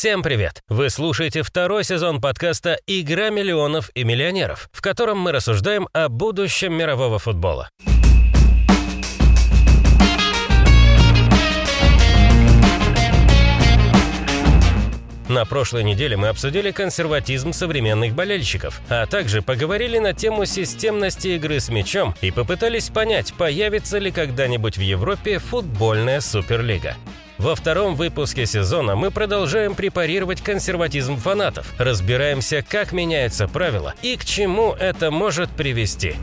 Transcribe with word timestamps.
Всем 0.00 0.22
привет! 0.22 0.62
Вы 0.70 0.88
слушаете 0.88 1.42
второй 1.42 1.84
сезон 1.84 2.22
подкаста 2.22 2.78
«Игра 2.86 3.28
миллионов 3.28 3.90
и 3.94 4.02
миллионеров», 4.02 4.70
в 4.72 4.80
котором 4.80 5.18
мы 5.18 5.30
рассуждаем 5.30 5.90
о 5.92 6.08
будущем 6.08 6.72
мирового 6.72 7.18
футбола. 7.18 7.68
На 15.28 15.44
прошлой 15.44 15.84
неделе 15.84 16.16
мы 16.16 16.28
обсудили 16.28 16.70
консерватизм 16.70 17.52
современных 17.52 18.14
болельщиков, 18.14 18.80
а 18.88 19.04
также 19.04 19.42
поговорили 19.42 19.98
на 19.98 20.14
тему 20.14 20.46
системности 20.46 21.28
игры 21.28 21.60
с 21.60 21.68
мячом 21.68 22.14
и 22.22 22.30
попытались 22.30 22.88
понять, 22.88 23.34
появится 23.34 23.98
ли 23.98 24.10
когда-нибудь 24.10 24.78
в 24.78 24.80
Европе 24.80 25.38
футбольная 25.38 26.22
суперлига. 26.22 26.96
Во 27.40 27.54
втором 27.54 27.94
выпуске 27.94 28.44
сезона 28.44 28.96
мы 28.96 29.10
продолжаем 29.10 29.74
препарировать 29.74 30.42
консерватизм 30.42 31.16
фанатов, 31.16 31.72
разбираемся, 31.78 32.62
как 32.62 32.92
меняются 32.92 33.48
правила 33.48 33.94
и 34.02 34.18
к 34.18 34.26
чему 34.26 34.74
это 34.78 35.10
может 35.10 35.48
привести. 35.48 36.16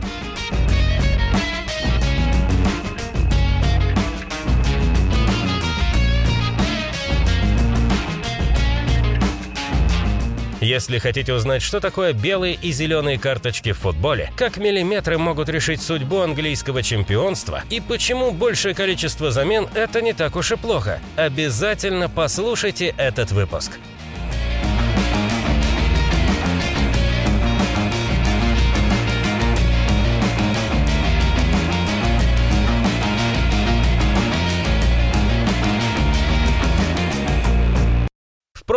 Если 10.67 10.97
хотите 10.97 11.33
узнать, 11.33 11.61
что 11.61 11.79
такое 11.79 12.11
белые 12.11 12.55
и 12.55 12.73
зеленые 12.73 13.17
карточки 13.17 13.71
в 13.71 13.77
футболе, 13.77 14.33
как 14.35 14.57
миллиметры 14.57 15.17
могут 15.17 15.47
решить 15.47 15.81
судьбу 15.81 16.19
английского 16.19 16.83
чемпионства 16.83 17.63
и 17.69 17.79
почему 17.79 18.31
большее 18.31 18.75
количество 18.75 19.31
замен– 19.31 19.69
это 19.75 20.01
не 20.01 20.11
так 20.11 20.35
уж 20.35 20.51
и 20.51 20.57
плохо, 20.57 20.99
обязательно 21.15 22.09
послушайте 22.09 22.93
этот 22.97 23.31
выпуск. 23.31 23.79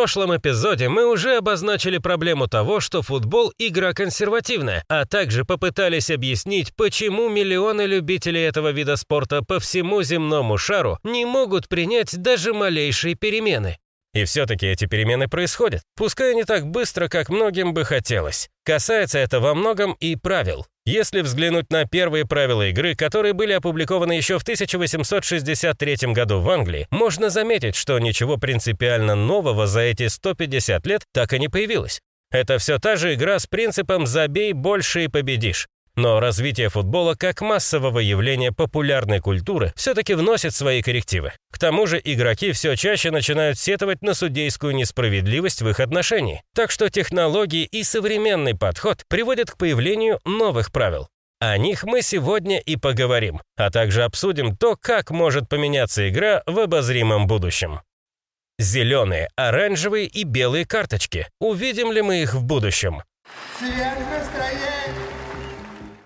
Прошлом 0.00 0.34
эпизоде 0.34 0.88
мы 0.88 1.04
уже 1.04 1.36
обозначили 1.36 1.98
проблему 1.98 2.48
того, 2.48 2.80
что 2.80 3.02
футбол– 3.02 3.52
игра 3.58 3.92
консервативная, 3.92 4.82
а 4.88 5.04
также 5.04 5.44
попытались 5.44 6.10
объяснить, 6.10 6.74
почему 6.74 7.28
миллионы 7.28 7.82
любителей 7.82 8.40
этого 8.40 8.72
вида 8.72 8.96
спорта 8.96 9.42
по 9.42 9.60
всему 9.60 10.02
земному 10.02 10.56
шару 10.56 10.98
не 11.04 11.26
могут 11.26 11.68
принять 11.68 12.16
даже 12.16 12.54
малейшие 12.54 13.14
перемены. 13.14 13.76
И 14.14 14.24
все-таки 14.24 14.66
эти 14.66 14.86
перемены 14.86 15.28
происходят, 15.28 15.82
пускай 15.96 16.34
не 16.34 16.44
так 16.44 16.66
быстро, 16.66 17.08
как 17.08 17.28
многим 17.28 17.74
бы 17.74 17.84
хотелось. 17.84 18.48
Касается 18.64 19.18
это 19.18 19.38
во 19.38 19.54
многом 19.54 19.92
и 20.00 20.16
правил. 20.16 20.64
Если 20.90 21.20
взглянуть 21.20 21.70
на 21.70 21.84
первые 21.84 22.26
правила 22.26 22.66
игры, 22.68 22.96
которые 22.96 23.32
были 23.32 23.52
опубликованы 23.52 24.14
еще 24.14 24.40
в 24.40 24.42
1863 24.42 26.12
году 26.12 26.40
в 26.40 26.50
Англии, 26.50 26.88
можно 26.90 27.30
заметить, 27.30 27.76
что 27.76 27.96
ничего 28.00 28.38
принципиально 28.38 29.14
нового 29.14 29.68
за 29.68 29.82
эти 29.82 30.08
150 30.08 30.84
лет 30.88 31.04
так 31.12 31.32
и 31.32 31.38
не 31.38 31.46
появилось. 31.46 32.00
Это 32.32 32.58
все 32.58 32.80
та 32.80 32.96
же 32.96 33.14
игра 33.14 33.38
с 33.38 33.46
принципом 33.46 34.04
«забей 34.04 34.52
больше 34.52 35.04
и 35.04 35.08
победишь». 35.08 35.68
Но 36.00 36.18
развитие 36.18 36.70
футбола 36.70 37.14
как 37.14 37.42
массового 37.42 37.98
явления 37.98 38.52
популярной 38.52 39.20
культуры 39.20 39.74
все-таки 39.76 40.14
вносит 40.14 40.54
свои 40.54 40.80
коррективы. 40.80 41.32
К 41.52 41.58
тому 41.58 41.86
же 41.86 42.00
игроки 42.02 42.52
все 42.52 42.74
чаще 42.74 43.10
начинают 43.10 43.58
сетовать 43.58 44.00
на 44.00 44.14
судейскую 44.14 44.74
несправедливость 44.74 45.60
в 45.60 45.68
их 45.68 45.78
отношении. 45.78 46.42
Так 46.54 46.70
что 46.70 46.88
технологии 46.88 47.64
и 47.64 47.82
современный 47.82 48.56
подход 48.56 49.02
приводят 49.08 49.50
к 49.50 49.58
появлению 49.58 50.20
новых 50.24 50.72
правил. 50.72 51.06
О 51.38 51.58
них 51.58 51.84
мы 51.84 52.00
сегодня 52.00 52.60
и 52.60 52.76
поговорим, 52.76 53.42
а 53.58 53.68
также 53.68 54.04
обсудим 54.04 54.56
то, 54.56 54.76
как 54.80 55.10
может 55.10 55.50
поменяться 55.50 56.08
игра 56.08 56.42
в 56.46 56.60
обозримом 56.60 57.26
будущем. 57.26 57.82
Зеленые, 58.58 59.28
оранжевые 59.36 60.06
и 60.06 60.24
белые 60.24 60.64
карточки. 60.64 61.28
Увидим 61.40 61.92
ли 61.92 62.00
мы 62.00 62.22
их 62.22 62.32
в 62.32 62.42
будущем? 62.42 63.02
Цвет 63.58 63.98
настроения. 64.10 64.69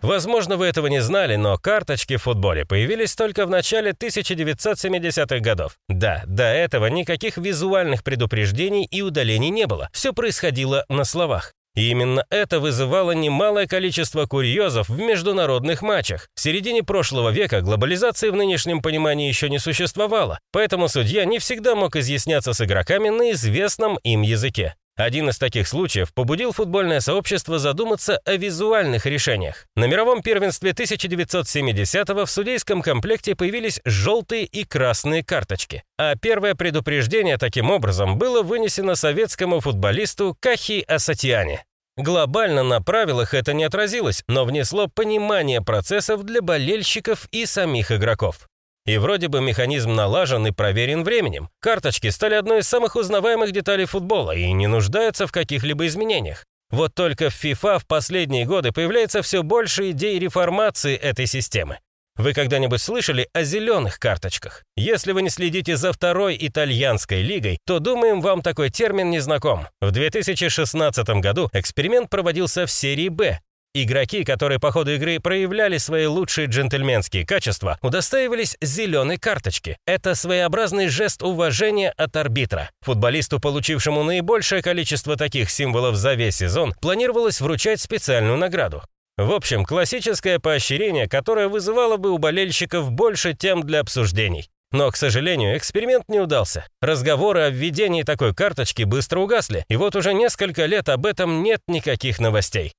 Возможно, 0.04 0.58
вы 0.58 0.66
этого 0.66 0.88
не 0.88 1.00
знали, 1.00 1.36
но 1.36 1.56
карточки 1.56 2.16
в 2.16 2.24
футболе 2.24 2.66
появились 2.66 3.14
только 3.14 3.46
в 3.46 3.50
начале 3.50 3.92
1970-х 3.92 5.38
годов. 5.40 5.78
Да, 5.88 6.22
до 6.26 6.44
этого 6.44 6.88
никаких 6.88 7.38
визуальных 7.38 8.04
предупреждений 8.04 8.84
и 8.84 9.00
удалений 9.00 9.48
не 9.48 9.66
было. 9.66 9.88
Все 9.94 10.12
происходило 10.12 10.84
на 10.90 11.04
словах. 11.04 11.54
И 11.74 11.88
именно 11.88 12.26
это 12.28 12.60
вызывало 12.60 13.12
немалое 13.12 13.66
количество 13.66 14.26
курьезов 14.26 14.90
в 14.90 14.98
международных 14.98 15.80
матчах. 15.80 16.28
В 16.34 16.40
середине 16.40 16.82
прошлого 16.82 17.30
века 17.30 17.62
глобализации 17.62 18.28
в 18.28 18.36
нынешнем 18.36 18.82
понимании 18.82 19.26
еще 19.26 19.48
не 19.48 19.58
существовало, 19.58 20.38
поэтому 20.52 20.88
судья 20.88 21.24
не 21.24 21.38
всегда 21.38 21.74
мог 21.74 21.96
изъясняться 21.96 22.52
с 22.52 22.60
игроками 22.60 23.08
на 23.08 23.32
известном 23.32 23.98
им 24.04 24.20
языке. 24.20 24.74
Один 24.96 25.28
из 25.28 25.38
таких 25.38 25.66
случаев 25.66 26.14
побудил 26.14 26.52
футбольное 26.52 27.00
сообщество 27.00 27.58
задуматься 27.58 28.18
о 28.24 28.36
визуальных 28.36 29.06
решениях. 29.06 29.66
На 29.74 29.86
мировом 29.86 30.22
первенстве 30.22 30.70
1970-го 30.70 32.24
в 32.24 32.30
судейском 32.30 32.80
комплекте 32.80 33.34
появились 33.34 33.80
желтые 33.84 34.44
и 34.44 34.64
красные 34.64 35.24
карточки. 35.24 35.82
А 35.98 36.14
первое 36.14 36.54
предупреждение 36.54 37.38
таким 37.38 37.72
образом 37.72 38.18
было 38.18 38.42
вынесено 38.42 38.94
советскому 38.94 39.58
футболисту 39.58 40.36
Кахи 40.38 40.84
Асатьяне. 40.86 41.64
Глобально 41.96 42.62
на 42.62 42.80
правилах 42.80 43.34
это 43.34 43.52
не 43.52 43.64
отразилось, 43.64 44.22
но 44.28 44.44
внесло 44.44 44.86
понимание 44.86 45.60
процессов 45.60 46.22
для 46.22 46.40
болельщиков 46.40 47.28
и 47.32 47.46
самих 47.46 47.90
игроков. 47.90 48.48
И 48.86 48.98
вроде 48.98 49.28
бы 49.28 49.40
механизм 49.40 49.94
налажен 49.94 50.46
и 50.46 50.50
проверен 50.50 51.04
временем. 51.04 51.48
Карточки 51.60 52.10
стали 52.10 52.34
одной 52.34 52.60
из 52.60 52.68
самых 52.68 52.96
узнаваемых 52.96 53.50
деталей 53.50 53.86
футбола 53.86 54.32
и 54.32 54.52
не 54.52 54.66
нуждаются 54.66 55.26
в 55.26 55.32
каких-либо 55.32 55.86
изменениях. 55.86 56.44
Вот 56.70 56.94
только 56.94 57.30
в 57.30 57.44
FIFA 57.44 57.78
в 57.78 57.86
последние 57.86 58.44
годы 58.44 58.72
появляется 58.72 59.22
все 59.22 59.42
больше 59.42 59.92
идей 59.92 60.18
реформации 60.18 60.96
этой 60.96 61.26
системы. 61.26 61.78
Вы 62.16 62.32
когда-нибудь 62.32 62.80
слышали 62.80 63.28
о 63.32 63.42
зеленых 63.42 63.98
карточках? 63.98 64.62
Если 64.76 65.12
вы 65.12 65.22
не 65.22 65.30
следите 65.30 65.76
за 65.76 65.92
второй 65.92 66.36
итальянской 66.40 67.22
лигой, 67.22 67.58
то, 67.66 67.80
думаем, 67.80 68.20
вам 68.20 68.40
такой 68.40 68.70
термин 68.70 69.10
не 69.10 69.18
знаком. 69.18 69.66
В 69.80 69.90
2016 69.90 71.08
году 71.20 71.50
эксперимент 71.52 72.10
проводился 72.10 72.66
в 72.66 72.70
серии 72.70 73.08
«Б», 73.08 73.40
Игроки, 73.76 74.22
которые 74.22 74.60
по 74.60 74.70
ходу 74.70 74.92
игры 74.92 75.18
проявляли 75.18 75.78
свои 75.78 76.06
лучшие 76.06 76.46
джентльменские 76.46 77.26
качества, 77.26 77.76
удостаивались 77.82 78.56
зеленой 78.60 79.16
карточки. 79.16 79.78
Это 79.84 80.14
своеобразный 80.14 80.86
жест 80.86 81.24
уважения 81.24 81.90
от 81.96 82.14
арбитра. 82.14 82.70
Футболисту, 82.82 83.40
получившему 83.40 84.04
наибольшее 84.04 84.62
количество 84.62 85.16
таких 85.16 85.50
символов 85.50 85.96
за 85.96 86.14
весь 86.14 86.36
сезон, 86.36 86.72
планировалось 86.80 87.40
вручать 87.40 87.80
специальную 87.80 88.38
награду. 88.38 88.80
В 89.16 89.32
общем, 89.32 89.64
классическое 89.64 90.38
поощрение, 90.38 91.08
которое 91.08 91.48
вызывало 91.48 91.96
бы 91.96 92.12
у 92.12 92.18
болельщиков 92.18 92.92
больше 92.92 93.34
тем 93.34 93.64
для 93.64 93.80
обсуждений. 93.80 94.48
Но, 94.70 94.88
к 94.92 94.96
сожалению, 94.96 95.56
эксперимент 95.56 96.08
не 96.08 96.20
удался. 96.20 96.64
Разговоры 96.80 97.40
о 97.40 97.50
введении 97.50 98.04
такой 98.04 98.34
карточки 98.34 98.84
быстро 98.84 99.18
угасли, 99.18 99.64
и 99.68 99.74
вот 99.74 99.96
уже 99.96 100.14
несколько 100.14 100.66
лет 100.66 100.88
об 100.88 101.06
этом 101.06 101.42
нет 101.42 101.60
никаких 101.66 102.20
новостей. 102.20 102.72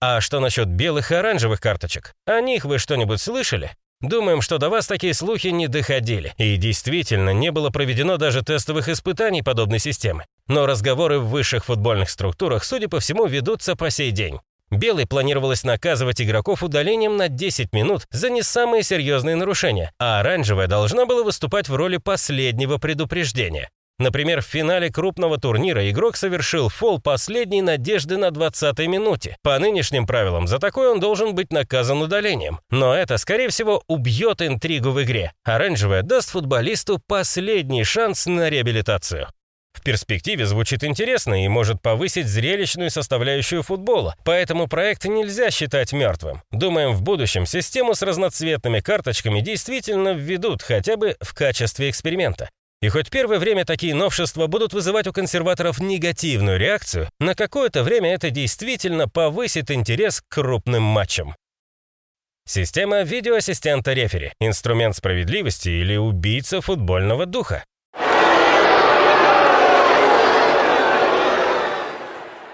А 0.00 0.20
что 0.20 0.38
насчет 0.38 0.68
белых 0.68 1.10
и 1.10 1.16
оранжевых 1.16 1.60
карточек? 1.60 2.14
О 2.24 2.40
них 2.40 2.64
вы 2.64 2.78
что-нибудь 2.78 3.20
слышали? 3.20 3.72
Думаем, 4.00 4.42
что 4.42 4.58
до 4.58 4.68
вас 4.68 4.86
такие 4.86 5.12
слухи 5.12 5.48
не 5.48 5.66
доходили, 5.66 6.34
и 6.36 6.56
действительно 6.56 7.30
не 7.30 7.50
было 7.50 7.70
проведено 7.70 8.16
даже 8.16 8.42
тестовых 8.42 8.88
испытаний 8.88 9.42
подобной 9.42 9.80
системы. 9.80 10.24
Но 10.46 10.66
разговоры 10.66 11.18
в 11.18 11.28
высших 11.28 11.64
футбольных 11.64 12.10
структурах, 12.10 12.62
судя 12.62 12.88
по 12.88 13.00
всему, 13.00 13.26
ведутся 13.26 13.74
по 13.74 13.90
сей 13.90 14.12
день. 14.12 14.38
Белый 14.70 15.06
планировалось 15.06 15.64
наказывать 15.64 16.20
игроков 16.20 16.62
удалением 16.62 17.16
на 17.16 17.28
10 17.28 17.72
минут 17.72 18.06
за 18.10 18.30
не 18.30 18.42
самые 18.42 18.84
серьезные 18.84 19.34
нарушения, 19.34 19.92
а 19.98 20.20
оранжевая 20.20 20.68
должна 20.68 21.06
была 21.06 21.24
выступать 21.24 21.68
в 21.68 21.74
роли 21.74 21.96
последнего 21.96 22.78
предупреждения. 22.78 23.68
Например, 23.98 24.40
в 24.40 24.46
финале 24.46 24.90
крупного 24.90 25.38
турнира 25.38 25.88
игрок 25.90 26.16
совершил 26.16 26.68
фол 26.68 27.00
последней 27.00 27.62
надежды 27.62 28.16
на 28.16 28.28
20-й 28.28 28.86
минуте. 28.86 29.36
По 29.42 29.58
нынешним 29.58 30.06
правилам, 30.06 30.46
за 30.46 30.58
такое 30.58 30.90
он 30.90 31.00
должен 31.00 31.34
быть 31.34 31.52
наказан 31.52 32.00
удалением. 32.00 32.60
Но 32.70 32.94
это, 32.94 33.18
скорее 33.18 33.48
всего, 33.48 33.82
убьет 33.88 34.40
интригу 34.40 34.90
в 34.90 35.02
игре. 35.02 35.32
Оранжевая 35.44 36.02
даст 36.02 36.30
футболисту 36.30 37.00
последний 37.06 37.82
шанс 37.82 38.26
на 38.26 38.48
реабилитацию. 38.48 39.28
В 39.78 39.82
перспективе 39.82 40.44
звучит 40.44 40.82
интересно 40.82 41.44
и 41.44 41.48
может 41.48 41.80
повысить 41.80 42.26
зрелищную 42.26 42.90
составляющую 42.90 43.62
футбола, 43.62 44.16
поэтому 44.24 44.66
проект 44.66 45.04
нельзя 45.04 45.52
считать 45.52 45.92
мертвым. 45.92 46.42
Думаем, 46.50 46.92
в 46.92 47.02
будущем 47.02 47.46
систему 47.46 47.94
с 47.94 48.02
разноцветными 48.02 48.80
карточками 48.80 49.40
действительно 49.40 50.14
введут 50.14 50.62
хотя 50.62 50.96
бы 50.96 51.16
в 51.20 51.32
качестве 51.32 51.90
эксперимента. 51.90 52.48
И 52.80 52.88
хоть 52.90 53.10
первое 53.10 53.40
время 53.40 53.64
такие 53.64 53.94
новшества 53.94 54.46
будут 54.46 54.72
вызывать 54.72 55.08
у 55.08 55.12
консерваторов 55.12 55.80
негативную 55.80 56.58
реакцию, 56.58 57.08
на 57.18 57.34
какое-то 57.34 57.82
время 57.82 58.14
это 58.14 58.30
действительно 58.30 59.08
повысит 59.08 59.70
интерес 59.72 60.20
к 60.20 60.34
крупным 60.34 60.82
матчам. 60.82 61.34
Система 62.46 63.02
видеоассистента 63.02 63.92
рефери– 63.92 64.32
инструмент 64.40 64.96
справедливости 64.96 65.68
или 65.68 65.96
убийца 65.96 66.60
футбольного 66.60 67.26
духа. 67.26 67.64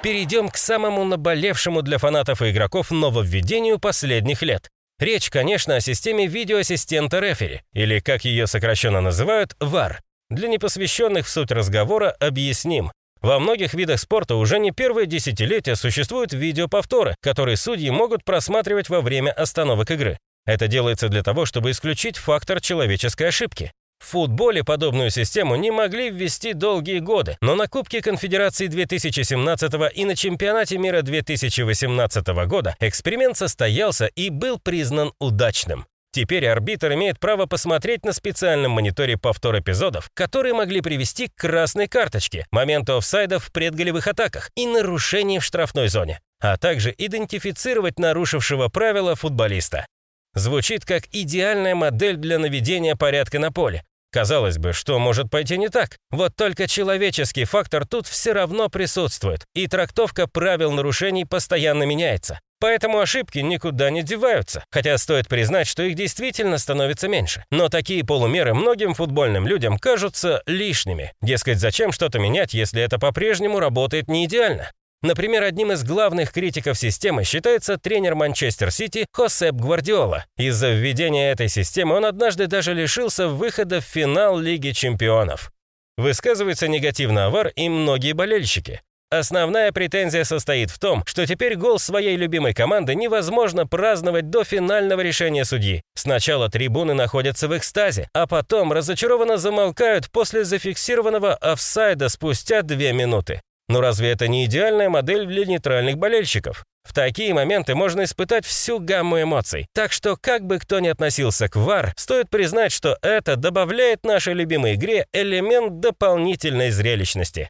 Перейдем 0.02 0.48
к 0.48 0.56
самому 0.56 1.04
наболевшему 1.04 1.82
для 1.82 1.98
фанатов 1.98 2.42
и 2.42 2.50
игроков 2.50 2.90
нововведению 2.90 3.78
последних 3.78 4.42
лет. 4.42 4.68
Речь, 4.98 5.30
конечно, 5.30 5.76
о 5.76 5.80
системе 5.80 6.26
видеоассистента 6.26 7.20
рефери, 7.20 7.62
или, 7.72 8.00
как 8.00 8.24
ее 8.24 8.46
сокращенно 8.46 9.00
называют, 9.00 9.54
VAR. 9.60 9.98
Для 10.34 10.48
непосвященных 10.48 11.26
в 11.26 11.30
суть 11.30 11.52
разговора 11.52 12.10
объясним. 12.18 12.90
Во 13.20 13.38
многих 13.38 13.72
видах 13.72 14.00
спорта 14.00 14.34
уже 14.34 14.58
не 14.58 14.72
первые 14.72 15.06
десятилетия 15.06 15.76
существуют 15.76 16.32
видеоповторы, 16.32 17.14
которые 17.22 17.56
судьи 17.56 17.88
могут 17.90 18.24
просматривать 18.24 18.88
во 18.88 19.00
время 19.00 19.30
остановок 19.30 19.92
игры. 19.92 20.18
Это 20.44 20.66
делается 20.66 21.08
для 21.08 21.22
того, 21.22 21.46
чтобы 21.46 21.70
исключить 21.70 22.16
фактор 22.16 22.60
человеческой 22.60 23.28
ошибки. 23.28 23.70
В 24.00 24.06
футболе 24.06 24.64
подобную 24.64 25.10
систему 25.10 25.54
не 25.54 25.70
могли 25.70 26.10
ввести 26.10 26.52
долгие 26.52 26.98
годы, 26.98 27.36
но 27.40 27.54
на 27.54 27.68
Кубке 27.68 28.02
Конфедерации 28.02 28.66
2017 28.66 29.72
и 29.94 30.04
на 30.04 30.16
Чемпионате 30.16 30.78
мира 30.78 31.02
2018 31.02 32.26
года 32.48 32.74
эксперимент 32.80 33.36
состоялся 33.36 34.06
и 34.06 34.30
был 34.30 34.58
признан 34.58 35.12
удачным. 35.20 35.86
Теперь 36.14 36.46
арбитр 36.46 36.92
имеет 36.92 37.18
право 37.18 37.46
посмотреть 37.46 38.04
на 38.04 38.12
специальном 38.12 38.70
мониторе 38.70 39.16
повтор 39.16 39.58
эпизодов, 39.58 40.10
которые 40.14 40.54
могли 40.54 40.80
привести 40.80 41.26
к 41.26 41.34
красной 41.34 41.88
карточке, 41.88 42.46
моменту 42.52 42.96
офсайда 42.96 43.40
в 43.40 43.50
предголевых 43.50 44.06
атаках 44.06 44.52
и 44.54 44.64
нарушений 44.64 45.40
в 45.40 45.44
штрафной 45.44 45.88
зоне, 45.88 46.20
а 46.40 46.56
также 46.56 46.94
идентифицировать 46.96 47.98
нарушившего 47.98 48.68
правила 48.68 49.16
футболиста. 49.16 49.86
Звучит 50.34 50.84
как 50.84 51.02
идеальная 51.10 51.74
модель 51.74 52.16
для 52.16 52.38
наведения 52.38 52.94
порядка 52.94 53.40
на 53.40 53.50
поле, 53.50 53.82
Казалось 54.12 54.58
бы, 54.58 54.72
что 54.72 55.00
может 55.00 55.28
пойти 55.28 55.58
не 55.58 55.68
так? 55.68 55.96
Вот 56.12 56.36
только 56.36 56.68
человеческий 56.68 57.44
фактор 57.46 57.84
тут 57.84 58.06
все 58.06 58.30
равно 58.30 58.68
присутствует, 58.68 59.44
и 59.56 59.66
трактовка 59.66 60.28
правил 60.28 60.70
нарушений 60.70 61.24
постоянно 61.24 61.82
меняется. 61.82 62.38
Поэтому 62.60 62.98
ошибки 62.98 63.38
никуда 63.40 63.90
не 63.90 64.02
деваются, 64.02 64.64
хотя 64.70 64.96
стоит 64.98 65.28
признать, 65.28 65.66
что 65.66 65.82
их 65.82 65.94
действительно 65.96 66.58
становится 66.58 67.08
меньше. 67.08 67.44
Но 67.50 67.68
такие 67.68 68.04
полумеры 68.04 68.54
многим 68.54 68.94
футбольным 68.94 69.46
людям 69.46 69.78
кажутся 69.78 70.42
лишними. 70.46 71.12
Дескать, 71.20 71.58
зачем 71.58 71.92
что-то 71.92 72.18
менять, 72.18 72.54
если 72.54 72.82
это 72.82 72.98
по-прежнему 72.98 73.60
работает 73.60 74.08
не 74.08 74.24
идеально? 74.24 74.70
Например, 75.04 75.42
одним 75.42 75.70
из 75.70 75.84
главных 75.84 76.32
критиков 76.32 76.78
системы 76.78 77.24
считается 77.24 77.76
тренер 77.76 78.14
Манчестер 78.14 78.70
Сити 78.70 79.04
Хосеп 79.12 79.54
Гвардиола. 79.54 80.24
Из-за 80.38 80.70
введения 80.70 81.30
этой 81.30 81.48
системы 81.48 81.96
он 81.96 82.06
однажды 82.06 82.46
даже 82.46 82.72
лишился 82.72 83.28
выхода 83.28 83.82
в 83.82 83.84
финал 83.84 84.38
Лиги 84.38 84.70
чемпионов. 84.70 85.52
Высказываются 85.98 86.68
негативно 86.68 87.26
о 87.26 87.48
и 87.48 87.68
многие 87.68 88.12
болельщики. 88.12 88.80
Основная 89.10 89.70
претензия 89.70 90.24
состоит 90.24 90.70
в 90.70 90.78
том, 90.78 91.04
что 91.06 91.26
теперь 91.26 91.56
гол 91.56 91.78
своей 91.78 92.16
любимой 92.16 92.52
команды 92.52 92.94
невозможно 92.94 93.66
праздновать 93.66 94.30
до 94.30 94.44
финального 94.44 95.00
решения 95.00 95.44
судьи. 95.44 95.82
Сначала 95.94 96.48
трибуны 96.48 96.94
находятся 96.94 97.46
в 97.46 97.56
экстазе, 97.56 98.08
а 98.12 98.26
потом 98.26 98.72
разочарованно 98.72 99.36
замолкают 99.36 100.10
после 100.10 100.44
зафиксированного 100.44 101.34
офсайда 101.34 102.08
спустя 102.08 102.62
две 102.62 102.92
минуты. 102.92 103.40
Но 103.68 103.80
разве 103.80 104.10
это 104.10 104.28
не 104.28 104.44
идеальная 104.44 104.90
модель 104.90 105.26
для 105.26 105.46
нейтральных 105.46 105.96
болельщиков? 105.96 106.64
В 106.84 106.92
такие 106.92 107.32
моменты 107.32 107.74
можно 107.74 108.04
испытать 108.04 108.44
всю 108.44 108.78
гамму 108.78 109.22
эмоций. 109.22 109.66
Так 109.74 109.90
что, 109.90 110.16
как 110.16 110.44
бы 110.44 110.58
кто 110.58 110.80
ни 110.80 110.88
относился 110.88 111.48
к 111.48 111.56
VAR, 111.56 111.92
стоит 111.96 112.28
признать, 112.28 112.72
что 112.72 112.98
это 113.00 113.36
добавляет 113.36 114.04
нашей 114.04 114.34
любимой 114.34 114.74
игре 114.74 115.06
элемент 115.12 115.80
дополнительной 115.80 116.70
зрелищности. 116.70 117.48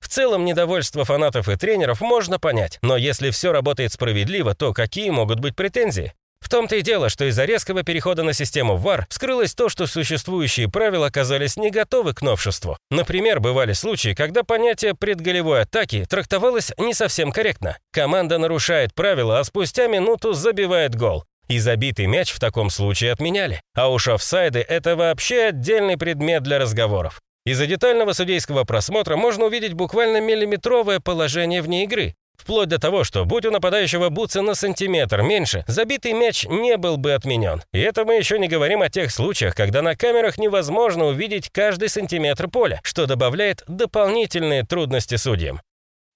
В 0.00 0.08
целом, 0.08 0.44
недовольство 0.44 1.04
фанатов 1.04 1.48
и 1.48 1.56
тренеров 1.56 2.00
можно 2.00 2.38
понять, 2.38 2.78
но 2.82 2.96
если 2.96 3.30
все 3.30 3.52
работает 3.52 3.92
справедливо, 3.92 4.54
то 4.54 4.72
какие 4.72 5.10
могут 5.10 5.40
быть 5.40 5.54
претензии? 5.54 6.12
В 6.40 6.48
том-то 6.48 6.76
и 6.76 6.82
дело, 6.82 7.10
что 7.10 7.26
из-за 7.26 7.44
резкого 7.44 7.82
перехода 7.82 8.22
на 8.22 8.32
систему 8.32 8.76
VAR 8.76 9.04
вскрылось 9.08 9.54
то, 9.54 9.68
что 9.68 9.86
существующие 9.86 10.68
правила 10.68 11.06
оказались 11.06 11.56
не 11.56 11.70
готовы 11.70 12.14
к 12.14 12.22
новшеству. 12.22 12.78
Например, 12.90 13.40
бывали 13.40 13.72
случаи, 13.72 14.14
когда 14.14 14.42
понятие 14.42 14.94
предголевой 14.94 15.62
атаки 15.62 16.06
трактовалось 16.08 16.72
не 16.78 16.94
совсем 16.94 17.30
корректно. 17.30 17.76
Команда 17.92 18.38
нарушает 18.38 18.94
правила, 18.94 19.38
а 19.38 19.44
спустя 19.44 19.86
минуту 19.86 20.32
забивает 20.32 20.96
гол. 20.96 21.24
И 21.48 21.58
забитый 21.58 22.06
мяч 22.06 22.30
в 22.30 22.40
таком 22.40 22.70
случае 22.70 23.12
отменяли. 23.12 23.60
А 23.74 23.90
уж 23.90 24.08
офсайды– 24.08 24.60
это 24.68 24.96
вообще 24.96 25.48
отдельный 25.48 25.98
предмет 25.98 26.42
для 26.42 26.58
разговоров. 26.58 27.20
Из-за 27.50 27.66
детального 27.66 28.12
судейского 28.12 28.62
просмотра 28.62 29.16
можно 29.16 29.46
увидеть 29.46 29.72
буквально 29.72 30.20
миллиметровое 30.20 31.00
положение 31.00 31.62
вне 31.62 31.82
игры. 31.82 32.14
Вплоть 32.38 32.68
до 32.68 32.78
того, 32.78 33.02
что 33.02 33.24
будь 33.24 33.44
у 33.44 33.50
нападающего 33.50 34.08
бутса 34.08 34.40
на 34.40 34.54
сантиметр 34.54 35.22
меньше, 35.22 35.64
забитый 35.66 36.12
мяч 36.12 36.44
не 36.44 36.76
был 36.76 36.96
бы 36.96 37.12
отменен. 37.12 37.60
И 37.72 37.80
это 37.80 38.04
мы 38.04 38.14
еще 38.14 38.38
не 38.38 38.46
говорим 38.46 38.82
о 38.82 38.88
тех 38.88 39.10
случаях, 39.10 39.56
когда 39.56 39.82
на 39.82 39.96
камерах 39.96 40.38
невозможно 40.38 41.06
увидеть 41.06 41.50
каждый 41.50 41.88
сантиметр 41.88 42.46
поля, 42.46 42.78
что 42.84 43.06
добавляет 43.06 43.64
дополнительные 43.66 44.62
трудности 44.62 45.16
судьям. 45.16 45.60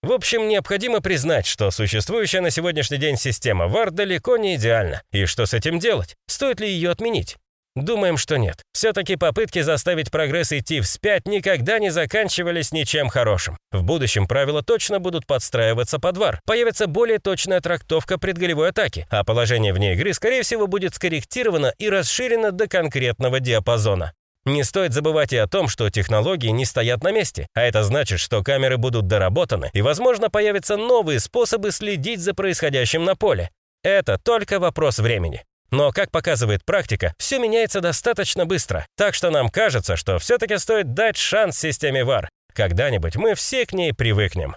В 0.03 0.13
общем, 0.13 0.47
необходимо 0.47 1.01
признать, 1.01 1.47
что 1.47 1.73
существующая 1.73 2.43
на 2.43 2.51
сегодняшний 2.51 2.99
день 2.99 3.17
система 3.17 3.67
ВАР 3.67 3.91
далеко 3.91 4.37
не 4.37 4.55
идеальна. 4.55 5.03
И 5.11 5.25
что 5.25 5.47
с 5.47 5.53
этим 5.53 5.81
делать? 5.81 6.15
Стоит 6.29 6.61
ли 6.61 6.69
ее 6.69 6.93
отменить? 6.93 7.39
Думаем, 7.77 8.17
что 8.17 8.37
нет. 8.37 8.63
Все-таки 8.73 9.17
попытки 9.17 9.61
заставить 9.63 10.13
прогресс 10.13 10.53
идти 10.53 10.81
вспять 10.81 11.27
никогда 11.27 11.81
не 11.81 11.91
заканчивались 11.91 12.71
ничем 12.71 13.09
хорошим. 13.09 13.59
В 13.73 13.83
будущем 13.83 14.29
правила 14.29 14.63
точно 14.63 15.01
будут 15.01 15.27
подстраиваться 15.27 15.99
под 15.99 16.17
вар. 16.17 16.41
Появится 16.47 16.87
более 16.87 17.19
точная 17.19 17.61
трактовка 17.61 18.17
предголевой 18.17 18.69
атаки, 18.69 19.09
а 19.11 19.25
положение 19.25 19.73
вне 19.73 19.95
игры, 19.95 20.15
скорее 20.15 20.43
всего, 20.43 20.69
будет 20.69 20.95
скорректировано 20.95 21.75
и 21.79 21.89
расширено 21.89 22.53
до 22.53 22.69
конкретного 22.69 23.41
диапазона. 23.41 24.13
Не 24.45 24.63
стоит 24.63 24.93
забывать 24.93 25.33
и 25.33 25.37
о 25.37 25.49
том, 25.49 25.69
что 25.69 25.91
технологии 25.91 26.49
не 26.49 26.67
стоят 26.67 27.03
на 27.03 27.11
месте, 27.11 27.49
а 27.55 27.63
это 27.63 27.83
значит, 27.83 28.21
что 28.21 28.45
камеры 28.45 28.77
будут 28.77 29.09
доработаны 29.09 29.71
и, 29.73 29.83
возможно, 29.83 30.31
появятся 30.31 30.77
новые 30.77 31.19
способы 31.19 31.73
следить 31.73 32.21
за 32.21 32.35
происходящим 32.35 33.05
на 33.05 33.17
поле. 33.17 33.51
Это 33.83 34.19
только 34.19 34.61
вопрос 34.61 34.99
времени. 34.99 35.45
Но, 35.75 35.91
как 35.91 36.13
показывает 36.13 36.65
практика, 36.65 37.15
все 37.19 37.41
меняется 37.41 37.81
достаточно 37.81 38.47
быстро, 38.47 38.87
так 38.97 39.13
что 39.13 39.31
нам 39.31 39.49
кажется, 39.49 39.97
что 39.97 40.21
все-таки 40.21 40.57
стоит 40.59 40.95
дать 40.95 41.17
шанс 41.17 41.59
системе 41.59 42.03
VAR. 42.03 42.29
Когда-нибудь 42.55 43.17
мы 43.17 43.35
все 43.35 43.67
к 43.67 43.73
ней 43.73 43.93
привыкнем. 43.93 44.55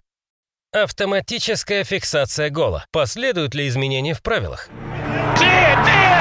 Автоматическая 0.71 1.83
фиксация 1.83 2.51
гола. 2.51 2.86
Последуют 2.91 3.55
ли 3.55 3.67
изменения 3.67 4.13
в 4.13 4.21
правилах? 4.21 4.69
Dear, 5.39 5.83
dear, 5.86 6.17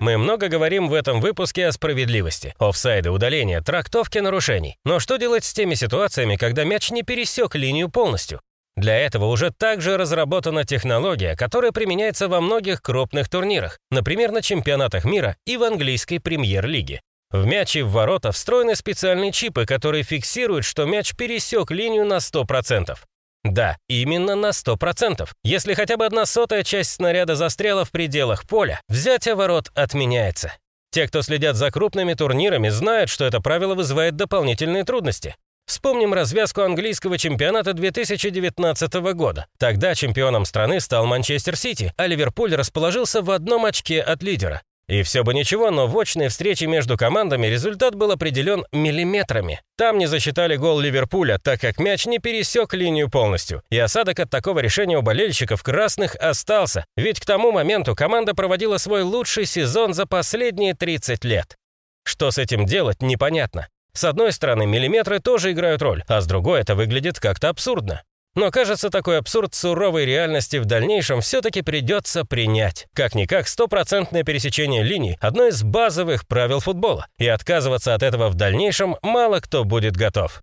мы 0.00 0.16
много 0.16 0.48
говорим 0.48 0.88
в 0.88 0.94
этом 0.94 1.20
выпуске 1.20 1.66
о 1.66 1.72
справедливости, 1.72 2.54
офсайды, 2.58 3.10
удаления, 3.10 3.60
трактовке 3.60 4.22
нарушений. 4.22 4.76
Но 4.84 5.00
что 5.00 5.18
делать 5.18 5.44
с 5.44 5.52
теми 5.52 5.74
ситуациями, 5.74 6.36
когда 6.36 6.64
мяч 6.64 6.90
не 6.90 7.02
пересек 7.02 7.54
линию 7.54 7.90
полностью? 7.90 8.40
Для 8.78 8.96
этого 8.96 9.24
уже 9.24 9.50
также 9.50 9.96
разработана 9.96 10.64
технология, 10.64 11.34
которая 11.34 11.72
применяется 11.72 12.28
во 12.28 12.40
многих 12.40 12.80
крупных 12.80 13.28
турнирах, 13.28 13.80
например, 13.90 14.30
на 14.30 14.40
чемпионатах 14.40 15.04
мира 15.04 15.36
и 15.44 15.56
в 15.56 15.64
английской 15.64 16.20
премьер-лиге. 16.20 17.00
В 17.32 17.44
мяче 17.44 17.82
в 17.82 17.90
ворота 17.90 18.30
встроены 18.30 18.76
специальные 18.76 19.32
чипы, 19.32 19.66
которые 19.66 20.04
фиксируют, 20.04 20.64
что 20.64 20.84
мяч 20.84 21.16
пересек 21.16 21.72
линию 21.72 22.06
на 22.06 22.18
100%. 22.18 22.96
Да, 23.42 23.76
именно 23.88 24.36
на 24.36 24.50
100%. 24.50 25.28
Если 25.42 25.74
хотя 25.74 25.96
бы 25.96 26.06
одна 26.06 26.24
сотая 26.24 26.62
часть 26.62 26.92
снаряда 26.92 27.34
застряла 27.34 27.84
в 27.84 27.90
пределах 27.90 28.46
поля, 28.46 28.80
взятие 28.88 29.34
ворот 29.34 29.72
отменяется. 29.74 30.52
Те, 30.92 31.08
кто 31.08 31.22
следят 31.22 31.56
за 31.56 31.72
крупными 31.72 32.14
турнирами, 32.14 32.68
знают, 32.68 33.10
что 33.10 33.24
это 33.24 33.40
правило 33.40 33.74
вызывает 33.74 34.14
дополнительные 34.14 34.84
трудности. 34.84 35.34
Вспомним 35.68 36.14
развязку 36.14 36.62
английского 36.62 37.18
чемпионата 37.18 37.74
2019 37.74 38.94
года. 39.12 39.46
Тогда 39.58 39.94
чемпионом 39.94 40.46
страны 40.46 40.80
стал 40.80 41.04
Манчестер 41.04 41.56
Сити, 41.56 41.92
а 41.98 42.06
Ливерпуль 42.06 42.54
расположился 42.54 43.20
в 43.20 43.30
одном 43.30 43.66
очке 43.66 44.00
от 44.00 44.22
лидера. 44.22 44.62
И 44.88 45.02
все 45.02 45.22
бы 45.22 45.34
ничего, 45.34 45.70
но 45.70 45.86
в 45.86 45.98
очной 45.98 46.28
встрече 46.28 46.66
между 46.66 46.96
командами 46.96 47.48
результат 47.48 47.94
был 47.94 48.10
определен 48.10 48.64
миллиметрами. 48.72 49.60
Там 49.76 49.98
не 49.98 50.06
засчитали 50.06 50.56
гол 50.56 50.80
Ливерпуля, 50.80 51.38
так 51.38 51.60
как 51.60 51.78
мяч 51.78 52.06
не 52.06 52.18
пересек 52.18 52.72
линию 52.72 53.10
полностью. 53.10 53.62
И 53.68 53.78
осадок 53.78 54.20
от 54.20 54.30
такого 54.30 54.60
решения 54.60 54.96
у 54.96 55.02
болельщиков 55.02 55.62
красных 55.62 56.14
остался, 56.14 56.86
ведь 56.96 57.20
к 57.20 57.26
тому 57.26 57.52
моменту 57.52 57.94
команда 57.94 58.34
проводила 58.34 58.78
свой 58.78 59.02
лучший 59.02 59.44
сезон 59.44 59.92
за 59.92 60.06
последние 60.06 60.72
30 60.72 61.22
лет. 61.24 61.56
Что 62.04 62.30
с 62.30 62.38
этим 62.38 62.64
делать, 62.64 63.02
непонятно. 63.02 63.68
С 63.92 64.04
одной 64.04 64.32
стороны, 64.32 64.66
миллиметры 64.66 65.18
тоже 65.18 65.52
играют 65.52 65.82
роль, 65.82 66.04
а 66.06 66.20
с 66.20 66.26
другой 66.26 66.60
это 66.60 66.74
выглядит 66.74 67.18
как-то 67.18 67.48
абсурдно. 67.48 68.02
Но 68.34 68.50
кажется, 68.52 68.90
такой 68.90 69.18
абсурд 69.18 69.54
суровой 69.54 70.04
реальности 70.04 70.58
в 70.58 70.64
дальнейшем 70.64 71.20
все-таки 71.22 71.62
придется 71.62 72.24
принять. 72.24 72.86
Как-никак, 72.94 73.48
стопроцентное 73.48 74.22
пересечение 74.22 74.84
линий– 74.84 75.18
одно 75.20 75.46
из 75.48 75.62
базовых 75.62 76.26
правил 76.26 76.60
футбола, 76.60 77.06
и 77.18 77.26
отказываться 77.26 77.94
от 77.94 78.02
этого 78.04 78.28
в 78.28 78.34
дальнейшем 78.34 78.96
мало 79.02 79.40
кто 79.40 79.64
будет 79.64 79.96
готов. 79.96 80.42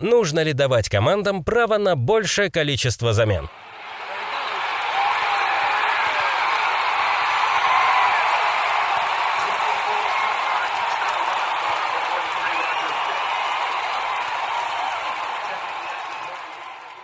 Нужно 0.00 0.42
ли 0.42 0.54
давать 0.54 0.88
командам 0.88 1.44
право 1.44 1.76
на 1.76 1.94
большее 1.94 2.50
количество 2.50 3.12
замен? 3.12 3.50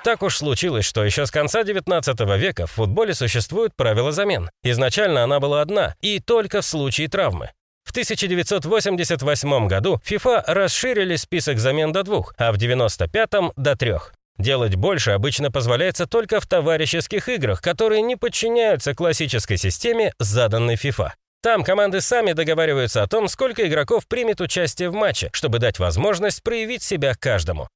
Так 0.07 0.23
уж 0.23 0.37
случилось, 0.37 0.85
что 0.85 1.05
еще 1.05 1.27
с 1.27 1.33
конца 1.33 1.65
19 1.65 2.21
века 2.39 2.69
в 2.69 2.71
футболе 2.71 3.13
существуют 3.13 3.75
правила 3.75 4.13
замен. 4.13 4.49
Изначально 4.63 5.25
она 5.25 5.41
была 5.41 5.61
одна, 5.61 5.97
и 6.01 6.21
только 6.21 6.61
в 6.61 6.65
случае 6.65 7.09
травмы. 7.09 7.51
В 7.83 7.91
1988 7.91 9.67
году 9.67 10.01
FIFA 10.09 10.45
расширили 10.47 11.17
список 11.17 11.59
замен 11.59 11.91
до 11.91 12.05
двух, 12.05 12.35
а 12.39 12.53
в 12.53 12.55
1995 12.55 13.57
до 13.57 13.75
трех. 13.75 14.13
Делать 14.39 14.77
больше 14.77 15.11
обычно 15.11 15.51
позволяется 15.51 16.07
только 16.07 16.39
в 16.39 16.47
товарищеских 16.47 17.29
играх, 17.29 17.61
которые 17.61 18.01
не 18.03 18.15
подчиняются 18.15 18.95
классической 18.95 19.57
системе, 19.57 20.13
заданной 20.21 20.77
FIFA. 20.77 21.15
Там 21.43 21.65
команды 21.65 22.01
сами 22.01 22.33
договариваются 22.33 23.03
о 23.03 23.09
том, 23.09 23.27
сколько 23.27 23.67
игроков 23.67 24.07
примет 24.07 24.41
участие 24.41 24.89
в 24.89 24.95
матче, 24.95 25.31
чтобы 25.33 25.59
дать 25.59 25.81
возможность 25.81 26.45
проявить 26.45 26.85
себя 26.85 27.17
каждому. 27.19 27.67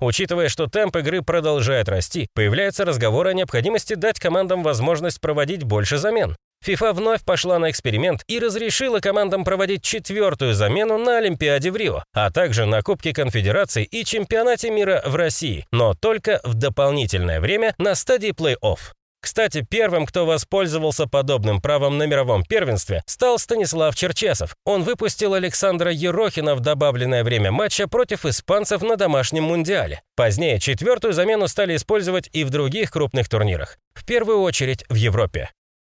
Учитывая, 0.00 0.48
что 0.48 0.66
темп 0.66 0.96
игры 0.96 1.22
продолжает 1.22 1.88
расти, 1.88 2.28
появляется 2.34 2.84
разговор 2.84 3.26
о 3.26 3.34
необходимости 3.34 3.94
дать 3.94 4.18
командам 4.18 4.62
возможность 4.62 5.20
проводить 5.20 5.62
больше 5.62 5.98
замен. 5.98 6.36
FIFA 6.64 6.92
вновь 6.92 7.24
пошла 7.24 7.58
на 7.58 7.70
эксперимент 7.70 8.22
и 8.26 8.38
разрешила 8.38 9.00
командам 9.00 9.44
проводить 9.44 9.82
четвертую 9.82 10.54
замену 10.54 10.98
на 10.98 11.16
Олимпиаде 11.16 11.70
в 11.70 11.76
Рио, 11.76 12.04
а 12.12 12.30
также 12.30 12.66
на 12.66 12.82
Кубке 12.82 13.14
Конфедераций 13.14 13.84
и 13.84 14.04
Чемпионате 14.04 14.70
мира 14.70 15.02
в 15.06 15.16
России, 15.16 15.66
но 15.72 15.94
только 15.94 16.40
в 16.44 16.54
дополнительное 16.54 17.40
время 17.40 17.74
на 17.78 17.94
стадии 17.94 18.32
плей-офф. 18.32 18.78
Кстати, 19.20 19.66
первым, 19.68 20.06
кто 20.06 20.24
воспользовался 20.26 21.06
подобным 21.06 21.60
правом 21.60 21.98
на 21.98 22.06
мировом 22.06 22.42
первенстве, 22.42 23.02
стал 23.06 23.38
Станислав 23.38 23.94
Черчесов. 23.94 24.56
Он 24.64 24.82
выпустил 24.82 25.34
Александра 25.34 25.92
Ерохина 25.92 26.54
в 26.54 26.60
добавленное 26.60 27.22
время 27.22 27.52
матча 27.52 27.86
против 27.86 28.24
испанцев 28.24 28.82
на 28.82 28.96
домашнем 28.96 29.44
мундиале. 29.44 30.02
Позднее 30.16 30.58
четвертую 30.58 31.12
замену 31.12 31.48
стали 31.48 31.76
использовать 31.76 32.30
и 32.32 32.44
в 32.44 32.50
других 32.50 32.90
крупных 32.90 33.28
турнирах, 33.28 33.76
в 33.94 34.04
первую 34.06 34.40
очередь 34.40 34.84
в 34.88 34.94
Европе. 34.94 35.50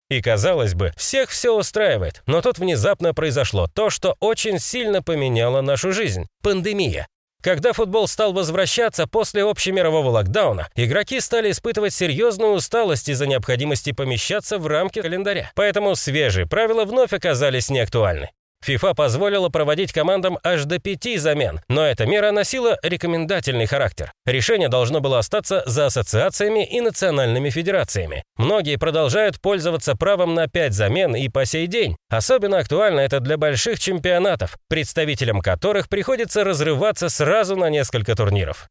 И 0.08 0.22
казалось 0.22 0.74
бы, 0.74 0.92
всех 0.96 1.30
все 1.30 1.56
устраивает, 1.56 2.22
но 2.26 2.40
тут 2.40 2.58
внезапно 2.58 3.12
произошло 3.12 3.66
то, 3.66 3.90
что 3.90 4.16
очень 4.20 4.60
сильно 4.60 5.02
поменяло 5.02 5.62
нашу 5.62 5.92
жизнь– 5.92 6.26
пандемия. 6.42 7.08
Когда 7.42 7.72
футбол 7.72 8.08
стал 8.08 8.32
возвращаться 8.32 9.06
после 9.06 9.44
общемирового 9.44 10.08
локдауна, 10.10 10.68
игроки 10.74 11.20
стали 11.20 11.50
испытывать 11.50 11.94
серьезную 11.94 12.52
усталость 12.52 13.08
из-за 13.08 13.26
необходимости 13.26 13.92
помещаться 13.92 14.58
в 14.58 14.66
рамки 14.66 15.00
календаря. 15.00 15.52
Поэтому 15.54 15.94
свежие 15.94 16.46
правила 16.46 16.84
вновь 16.84 17.12
оказались 17.12 17.70
неактуальны. 17.70 18.30
FIFA 18.64 18.94
позволила 18.94 19.48
проводить 19.48 19.92
командам 19.92 20.38
аж 20.42 20.64
до 20.64 20.78
пяти 20.78 21.18
замен, 21.18 21.60
но 21.68 21.84
эта 21.86 22.06
мера 22.06 22.32
носила 22.32 22.78
рекомендательный 22.82 23.66
характер. 23.66 24.12
Решение 24.24 24.68
должно 24.68 25.00
было 25.00 25.18
остаться 25.18 25.62
за 25.66 25.86
ассоциациями 25.86 26.64
и 26.64 26.80
национальными 26.80 27.50
федерациями. 27.50 28.24
Многие 28.36 28.76
продолжают 28.76 29.40
пользоваться 29.40 29.94
правом 29.94 30.34
на 30.34 30.48
пять 30.48 30.72
замен 30.72 31.14
и 31.14 31.28
по 31.28 31.44
сей 31.44 31.66
день. 31.66 31.96
Особенно 32.08 32.58
актуально 32.58 33.00
это 33.00 33.20
для 33.20 33.36
больших 33.36 33.78
чемпионатов, 33.78 34.56
представителям 34.68 35.40
которых 35.40 35.88
приходится 35.88 36.44
разрываться 36.44 37.08
сразу 37.08 37.56
на 37.56 37.70
несколько 37.70 38.14
турниров. 38.14 38.68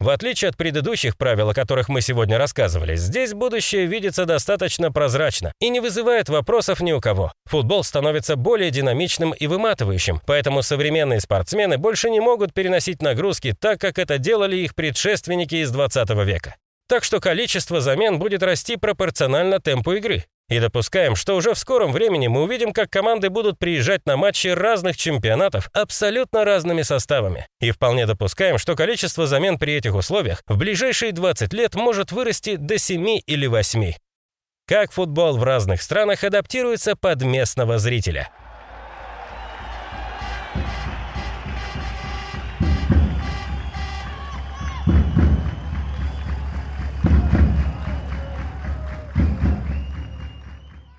В 0.00 0.10
отличие 0.10 0.48
от 0.48 0.56
предыдущих 0.56 1.16
правил, 1.16 1.50
о 1.50 1.54
которых 1.54 1.88
мы 1.88 2.00
сегодня 2.00 2.36
рассказывали, 2.36 2.96
здесь 2.96 3.34
будущее 3.34 3.86
видится 3.86 4.24
достаточно 4.24 4.90
прозрачно 4.90 5.52
и 5.60 5.68
не 5.68 5.78
вызывает 5.78 6.28
вопросов 6.28 6.80
ни 6.80 6.90
у 6.90 7.00
кого. 7.00 7.32
Футбол 7.44 7.84
становится 7.84 8.34
более 8.34 8.70
динамичным 8.70 9.32
и 9.32 9.46
выматывающим, 9.46 10.20
поэтому 10.26 10.62
современные 10.62 11.20
спортсмены 11.20 11.78
больше 11.78 12.10
не 12.10 12.18
могут 12.18 12.52
переносить 12.52 13.00
нагрузки 13.00 13.54
так, 13.56 13.80
как 13.80 13.98
это 13.98 14.18
делали 14.18 14.56
их 14.56 14.74
предшественники 14.74 15.54
из 15.54 15.70
20 15.70 16.10
века. 16.24 16.56
Так 16.88 17.04
что 17.04 17.20
количество 17.20 17.80
замен 17.80 18.18
будет 18.18 18.42
расти 18.42 18.76
пропорционально 18.76 19.60
темпу 19.60 19.92
игры. 19.92 20.24
И 20.52 20.60
допускаем, 20.60 21.16
что 21.16 21.34
уже 21.34 21.54
в 21.54 21.58
скором 21.58 21.92
времени 21.92 22.26
мы 22.26 22.42
увидим, 22.42 22.74
как 22.74 22.90
команды 22.90 23.30
будут 23.30 23.58
приезжать 23.58 24.04
на 24.04 24.18
матчи 24.18 24.48
разных 24.48 24.98
чемпионатов 24.98 25.70
абсолютно 25.72 26.44
разными 26.44 26.82
составами. 26.82 27.46
И 27.58 27.70
вполне 27.70 28.04
допускаем, 28.04 28.58
что 28.58 28.76
количество 28.76 29.26
замен 29.26 29.56
при 29.56 29.72
этих 29.72 29.94
условиях 29.94 30.42
в 30.46 30.58
ближайшие 30.58 31.12
20 31.12 31.54
лет 31.54 31.74
может 31.74 32.12
вырасти 32.12 32.56
до 32.56 32.76
7 32.76 33.20
или 33.24 33.46
8. 33.46 33.94
Как 34.66 34.92
футбол 34.92 35.38
в 35.38 35.42
разных 35.42 35.80
странах 35.80 36.22
адаптируется 36.22 36.96
под 36.96 37.22
местного 37.22 37.78
зрителя– 37.78 38.28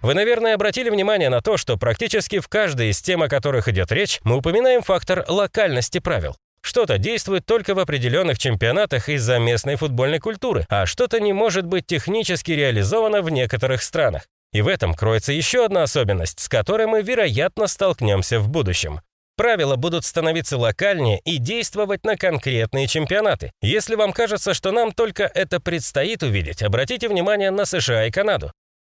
Вы, 0.04 0.16
наверное, 0.16 0.56
обратили 0.56 0.90
внимание 0.90 1.30
на 1.30 1.42
то, 1.42 1.56
что 1.56 1.78
практически 1.78 2.40
в 2.40 2.50
каждой 2.50 2.90
из 2.90 3.02
тем, 3.02 3.24
о 3.24 3.30
которых 3.30 3.70
идет 3.70 3.90
речь, 3.94 4.20
мы 4.26 4.36
упоминаем 4.36 4.82
фактор 4.82 5.24
локальности 5.30 6.00
правил. 6.00 6.36
Что-то 6.62 6.98
действует 6.98 7.46
только 7.46 7.74
в 7.74 7.80
определенных 7.80 8.38
чемпионатах 8.38 9.08
из-за 9.08 9.40
местной 9.40 9.78
футбольной 9.78 10.20
культуры, 10.20 10.66
а 10.70 10.86
что-то 10.86 11.22
не 11.22 11.32
может 11.32 11.66
быть 11.66 11.88
технически 11.88 12.52
реализовано 12.52 13.22
в 13.22 13.30
некоторых 13.30 13.82
странах. 13.82 14.24
И 14.52 14.62
в 14.62 14.68
этом 14.68 14.94
кроется 14.94 15.32
еще 15.32 15.66
одна 15.66 15.84
особенность, 15.84 16.42
с 16.42 16.50
которой 16.50 16.86
мы, 16.86 17.02
вероятно, 17.02 17.68
столкнемся 17.68 18.42
в 18.42 18.50
будущем. 18.50 19.00
Правила 19.38 19.78
будут 19.78 20.04
становиться 20.04 20.58
локальнее 20.58 21.20
и 21.24 21.38
действовать 21.38 22.06
на 22.06 22.18
конкретные 22.18 22.88
чемпионаты. 22.88 23.52
Если 23.62 23.96
вам 23.96 24.12
кажется, 24.12 24.54
что 24.54 24.72
нам 24.72 24.92
только 24.92 25.24
это 25.24 25.62
предстоит 25.62 26.24
увидеть, 26.24 26.62
обратите 26.62 27.08
внимание 27.08 27.52
на 27.52 27.66
США 27.66 28.06
и 28.06 28.12
Канаду. 28.12 28.52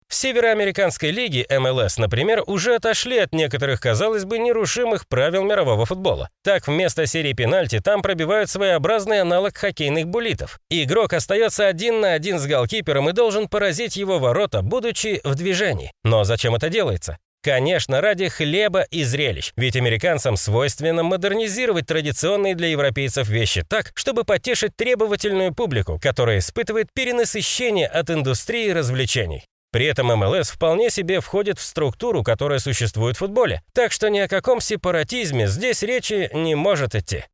В 0.08 0.14
Североамериканской 0.14 1.10
лиге 1.10 1.46
МЛС, 1.50 1.98
например, 1.98 2.42
уже 2.46 2.74
отошли 2.74 3.18
от 3.18 3.34
некоторых, 3.34 3.78
казалось 3.78 4.24
бы, 4.24 4.38
нерушимых 4.38 5.06
правил 5.06 5.44
мирового 5.44 5.84
футбола. 5.84 6.30
Так, 6.42 6.66
вместо 6.66 7.06
серии 7.06 7.34
пенальти 7.34 7.80
там 7.80 8.00
пробивают 8.00 8.48
своеобразный 8.48 9.20
аналог 9.20 9.56
хоккейных 9.58 10.06
буллитов. 10.06 10.60
Игрок 10.70 11.12
остается 11.12 11.66
один 11.66 12.00
на 12.00 12.14
один 12.14 12.38
с 12.38 12.46
голкипером 12.46 13.10
и 13.10 13.12
должен 13.12 13.48
поразить 13.48 13.96
его 13.96 14.18
ворота, 14.18 14.62
будучи 14.62 15.20
в 15.24 15.34
движении. 15.34 15.92
Но 16.04 16.24
зачем 16.24 16.54
это 16.54 16.70
делается? 16.70 17.18
Конечно, 17.42 18.00
ради 18.00 18.28
хлеба 18.28 18.82
и 18.90 19.04
зрелищ, 19.04 19.52
ведь 19.56 19.76
американцам 19.76 20.38
свойственно 20.38 21.02
модернизировать 21.02 21.86
традиционные 21.86 22.54
для 22.54 22.68
европейцев 22.68 23.28
вещи 23.28 23.62
так, 23.62 23.92
чтобы 23.94 24.24
потешить 24.24 24.74
требовательную 24.74 25.54
публику, 25.54 26.00
которая 26.02 26.38
испытывает 26.38 26.88
перенасыщение 26.94 27.86
от 27.86 28.10
индустрии 28.10 28.70
развлечений. 28.70 29.44
При 29.70 29.84
этом 29.84 30.06
МЛС 30.06 30.50
вполне 30.50 30.90
себе 30.90 31.20
входит 31.20 31.58
в 31.58 31.62
структуру, 31.62 32.22
которая 32.22 32.58
существует 32.58 33.16
в 33.16 33.18
футболе, 33.20 33.62
так 33.74 33.92
что 33.92 34.08
ни 34.08 34.18
о 34.18 34.28
каком 34.28 34.60
сепаратизме 34.60 35.46
здесь 35.46 35.82
речи 35.82 36.30
не 36.32 36.54
может 36.54 36.94
идти. 36.94 37.24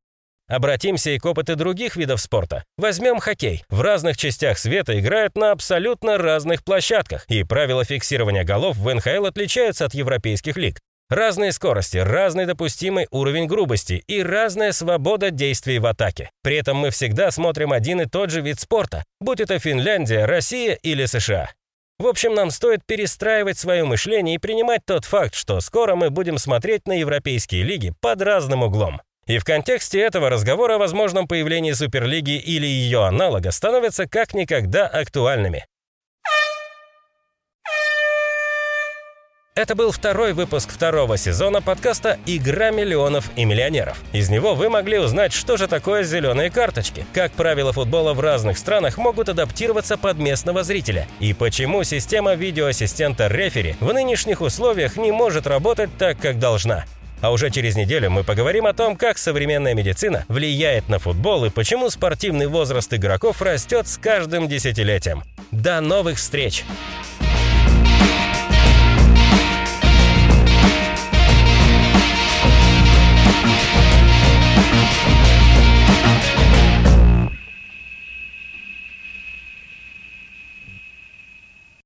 Обратимся 0.46 1.10
и 1.10 1.18
к 1.18 1.24
опыту 1.24 1.56
других 1.56 1.96
видов 1.96 2.20
спорта. 2.20 2.64
Возьмем 2.76 3.18
хоккей. 3.18 3.64
В 3.70 3.80
разных 3.80 4.18
частях 4.18 4.58
света 4.58 4.98
играют 4.98 5.36
на 5.36 5.52
абсолютно 5.52 6.18
разных 6.18 6.64
площадках, 6.64 7.24
и 7.28 7.44
правила 7.44 7.84
фиксирования 7.84 8.44
голов 8.44 8.76
в 8.76 8.94
НХЛ 8.94 9.24
отличаются 9.26 9.86
от 9.86 9.94
европейских 9.94 10.56
лиг. 10.56 10.80
Разные 11.08 11.52
скорости, 11.52 11.98
разный 11.98 12.46
допустимый 12.46 13.06
уровень 13.10 13.46
грубости 13.46 14.02
и 14.06 14.22
разная 14.22 14.72
свобода 14.72 15.30
действий 15.30 15.78
в 15.78 15.86
атаке. 15.86 16.30
При 16.42 16.56
этом 16.56 16.78
мы 16.78 16.90
всегда 16.90 17.30
смотрим 17.30 17.72
один 17.72 18.00
и 18.00 18.06
тот 18.06 18.30
же 18.30 18.40
вид 18.40 18.58
спорта, 18.58 19.04
будь 19.20 19.40
это 19.40 19.58
Финляндия, 19.58 20.24
Россия 20.24 20.74
или 20.74 21.04
США. 21.04 21.50
В 21.98 22.08
общем, 22.08 22.34
нам 22.34 22.50
стоит 22.50 22.84
перестраивать 22.84 23.56
свое 23.56 23.84
мышление 23.84 24.34
и 24.34 24.38
принимать 24.38 24.82
тот 24.84 25.04
факт, 25.04 25.34
что 25.34 25.60
скоро 25.60 25.94
мы 25.94 26.10
будем 26.10 26.38
смотреть 26.38 26.88
на 26.88 26.98
европейские 26.98 27.62
лиги 27.62 27.92
под 28.00 28.20
разным 28.20 28.62
углом. 28.64 29.00
И 29.26 29.38
в 29.38 29.44
контексте 29.44 30.00
этого 30.00 30.28
разговора 30.28 30.74
о 30.74 30.78
возможном 30.78 31.28
появлении 31.28 31.72
Суперлиги 31.72 32.36
или 32.36 32.66
ее 32.66 33.04
аналога 33.04 33.52
становятся 33.52 34.06
как 34.08 34.34
никогда 34.34 34.86
актуальными. 34.86 35.66
Это 39.56 39.76
был 39.76 39.92
второй 39.92 40.32
выпуск 40.32 40.73
второго 40.73 41.16
сезона 41.16 41.62
подкаста 41.62 42.18
«Игра 42.26 42.73
миллионов 42.73 43.30
и 43.37 43.44
миллионеров». 43.44 44.02
Из 44.12 44.28
него 44.28 44.56
вы 44.56 44.68
могли 44.68 44.99
узнать, 44.99 45.32
что 45.32 45.56
же 45.56 45.68
такое 45.68 46.02
зеленые 46.02 46.50
карточки, 46.50 47.06
как 47.14 47.30
правила 47.30 47.73
футбола 47.73 48.14
в 48.14 48.20
разных 48.20 48.58
странах 48.58 48.99
могут 48.99 49.28
адаптироваться 49.28 49.96
под 49.96 50.18
местного 50.18 50.64
зрителя, 50.64 51.06
и 51.20 51.32
почему 51.34 51.84
система 51.84 52.34
видеоассистента 52.34 53.28
рефери 53.28 53.76
в 53.78 53.92
нынешних 53.92 54.40
условиях 54.40 54.96
не 54.96 55.12
может 55.12 55.46
работать 55.46 55.90
так, 55.99 56.18
как 56.18 56.40
должна. 56.40 56.84
А 57.20 57.30
уже 57.30 57.49
через 57.50 57.76
неделю 57.76 58.11
мы 58.11 58.25
поговорим 58.25 58.66
о 58.66 58.73
том, 58.73 58.96
как 58.96 59.18
современная 59.18 59.75
медицина 59.75 60.25
влияет 60.26 60.88
на 60.88 60.99
футбол 60.99 61.44
и 61.44 61.50
почему 61.50 61.90
спортивный 61.90 62.49
возраст 62.49 62.92
игроков 62.92 63.40
растет 63.40 63.87
с 63.87 63.99
каждым 63.99 64.49
десятилетием. 64.49 65.23
До 65.52 65.80
новых 65.80 66.16
встреч! 66.16 66.64